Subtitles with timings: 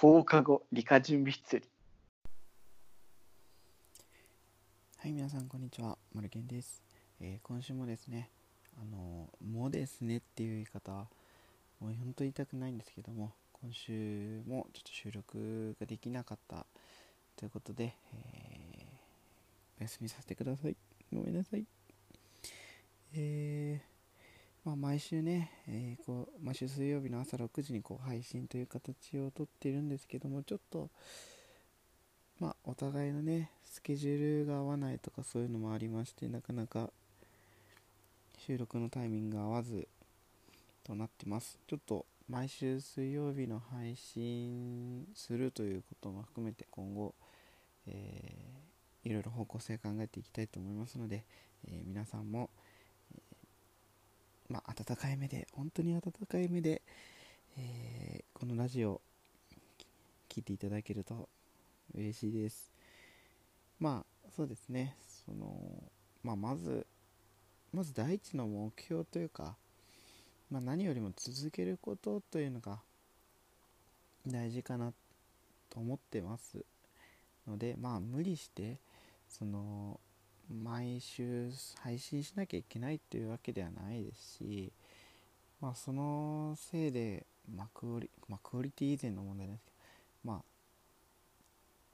[0.00, 1.68] 放課後理科準備室より
[4.98, 5.98] はい、皆さん、こんにちは。
[6.14, 6.84] マルケンです。
[7.20, 8.30] えー今週もですね、
[8.80, 11.06] あのーもですねっていう言い方、もう
[11.80, 16.64] 本当言いたくないんですけども、今週もちょっと収録ができなかった
[17.34, 20.76] ということで、えーお休みさせてください。
[21.12, 21.64] ごめんなさい。
[23.14, 23.97] えー
[24.68, 30.90] まあ、毎週ね、えーこう毎週水曜日の朝6時にこう配信という形をとっているんですけども、ちょっと、
[32.38, 36.90] まあ、お互いのね、スケジュールが合わないとかそういうのもありまして、なかなか
[38.36, 39.88] 収録のタイミングが合わず
[40.84, 41.58] となってます。
[41.66, 47.14] ちょっと毎週水曜日の配信するということも含めて今後、
[47.86, 51.24] えーいろいろ方向性考えていきたいと思いますので、
[51.66, 52.50] えー皆さんも、
[54.48, 56.82] まあ、温かい目で、本当に温かい目で、
[57.56, 59.00] えーこのラジオ
[60.28, 61.28] 聞いていただけると
[61.92, 62.70] 嬉しいです。
[63.80, 64.94] まあそうですね
[65.26, 65.56] その、
[66.22, 66.86] まあ、まず
[67.72, 69.56] まず第一の目標というか、
[70.52, 72.78] まあ、何よりも続けることというのが
[74.24, 74.92] 大事かな
[75.68, 76.64] と思ってます
[77.44, 78.78] のでまあ無理して
[79.28, 79.98] その
[80.50, 81.50] 毎週
[81.82, 84.72] 配信しなきゃいけないというわけではないですし
[85.60, 90.42] まあそのせいで、まあクオリまあ、クオリティ以前の問題ですけどま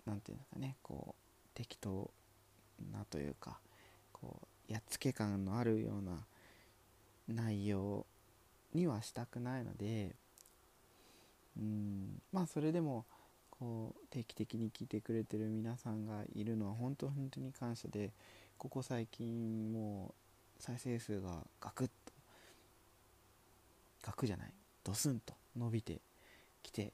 [0.06, 2.10] あなんていうんですかねこう適当
[2.92, 3.58] なというか
[4.12, 6.25] こうやっつけ感のあるような
[7.28, 8.06] 内容
[8.75, 10.14] にはしたくないので
[11.56, 13.05] うんまあそれでも
[13.65, 18.12] こう定期的に聞いてくれてる皆さんがいるのは本当本当に感謝で
[18.59, 20.15] ここ最近も
[20.59, 21.31] う再生数が
[21.62, 21.93] ガクッと
[24.03, 24.53] ガクじゃない
[24.84, 26.03] ドスンと伸びて
[26.62, 26.93] きて、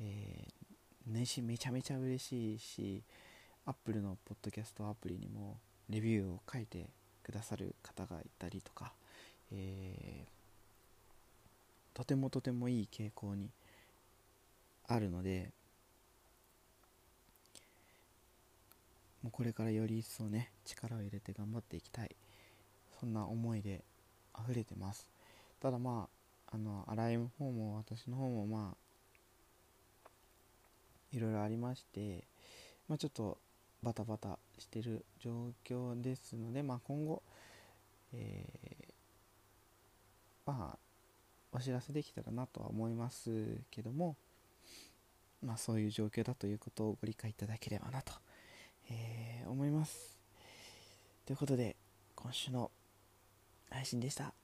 [0.00, 3.02] えー、年始めちゃめちゃ嬉しいし
[3.66, 5.58] アップルのポッドキャストアプリにも
[5.90, 6.86] レビューを書いて
[7.24, 8.92] くださる方がいたりとか、
[9.50, 10.34] えー
[11.94, 13.50] とてもとてもいい傾向に
[14.88, 15.52] あるので
[19.24, 22.14] もうこれからより一層ね力を入れて頑張っていきたい。
[23.00, 23.82] そんな思いで
[24.38, 25.08] 溢れてます。
[25.60, 26.08] ただま
[26.52, 30.08] ああの新井の方も私の方もまあ
[31.10, 32.24] いろいろありまして
[32.86, 33.38] まあちょっと
[33.82, 37.22] バタバタしてる状況ですのでまあ今後
[38.12, 38.94] えー
[40.46, 40.78] まあ
[41.50, 43.30] お知らせできたらなとは思います
[43.70, 44.16] けども
[45.42, 48.12] まあそういう状況だということをご理解いただければなと、
[48.90, 50.18] えー思います。
[51.26, 51.76] ということで
[52.14, 52.70] 今週の
[53.70, 54.34] 配信でした。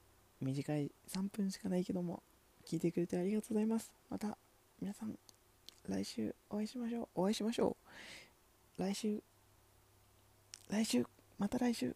[0.41, 2.23] 短い3分しかないけども
[2.67, 3.93] 聞いてくれてありがとうございます。
[4.09, 4.39] また
[4.81, 5.19] 皆さん
[5.89, 7.09] 来週お会いしましょう。
[7.15, 7.77] お会いしましょ
[8.79, 8.83] う。
[8.83, 9.23] 来週
[10.69, 11.05] 来週
[11.39, 11.95] また来週。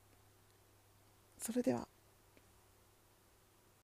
[1.38, 1.93] それでは。